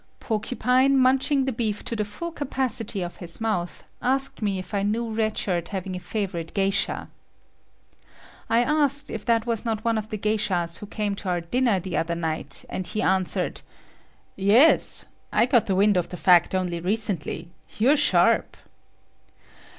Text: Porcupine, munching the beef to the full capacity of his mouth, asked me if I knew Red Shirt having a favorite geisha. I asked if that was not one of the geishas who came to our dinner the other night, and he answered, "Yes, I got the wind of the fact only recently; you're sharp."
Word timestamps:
Porcupine, 0.19 0.97
munching 0.97 1.45
the 1.45 1.51
beef 1.51 1.85
to 1.85 1.95
the 1.95 2.03
full 2.03 2.31
capacity 2.31 3.03
of 3.03 3.17
his 3.17 3.39
mouth, 3.39 3.83
asked 4.01 4.41
me 4.41 4.57
if 4.57 4.73
I 4.73 4.81
knew 4.81 5.11
Red 5.11 5.37
Shirt 5.37 5.67
having 5.67 5.95
a 5.95 5.99
favorite 5.99 6.55
geisha. 6.55 7.07
I 8.49 8.63
asked 8.63 9.11
if 9.11 9.23
that 9.25 9.45
was 9.45 9.63
not 9.63 9.85
one 9.85 9.99
of 9.99 10.09
the 10.09 10.17
geishas 10.17 10.77
who 10.77 10.87
came 10.87 11.13
to 11.17 11.29
our 11.29 11.41
dinner 11.41 11.79
the 11.79 11.97
other 11.97 12.15
night, 12.15 12.65
and 12.67 12.87
he 12.87 12.99
answered, 13.03 13.61
"Yes, 14.35 15.05
I 15.31 15.45
got 15.45 15.67
the 15.67 15.75
wind 15.75 15.95
of 15.97 16.09
the 16.09 16.17
fact 16.17 16.55
only 16.55 16.79
recently; 16.79 17.49
you're 17.77 17.95
sharp." 17.95 18.57